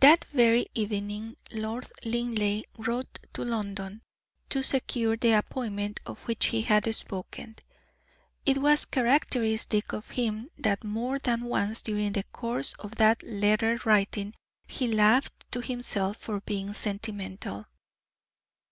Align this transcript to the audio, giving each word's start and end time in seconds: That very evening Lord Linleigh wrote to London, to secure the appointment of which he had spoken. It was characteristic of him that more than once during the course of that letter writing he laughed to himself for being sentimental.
That 0.00 0.24
very 0.26 0.68
evening 0.76 1.36
Lord 1.50 1.86
Linleigh 2.04 2.62
wrote 2.78 3.18
to 3.34 3.42
London, 3.44 4.00
to 4.48 4.62
secure 4.62 5.16
the 5.16 5.32
appointment 5.32 5.98
of 6.06 6.22
which 6.28 6.46
he 6.46 6.62
had 6.62 6.94
spoken. 6.94 7.56
It 8.44 8.58
was 8.58 8.84
characteristic 8.84 9.92
of 9.92 10.10
him 10.10 10.50
that 10.56 10.84
more 10.84 11.18
than 11.18 11.42
once 11.46 11.82
during 11.82 12.12
the 12.12 12.22
course 12.30 12.74
of 12.74 12.94
that 12.94 13.24
letter 13.24 13.80
writing 13.84 14.34
he 14.68 14.86
laughed 14.86 15.44
to 15.50 15.60
himself 15.60 16.18
for 16.18 16.40
being 16.42 16.72
sentimental. 16.72 17.66